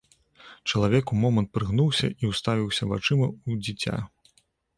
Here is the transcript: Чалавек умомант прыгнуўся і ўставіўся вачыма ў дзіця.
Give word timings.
Чалавек 0.69 1.11
умомант 1.15 1.49
прыгнуўся 1.57 2.07
і 2.25 2.31
ўставіўся 2.33 2.89
вачыма 2.93 3.27
ў 3.29 3.61
дзіця. 3.69 3.95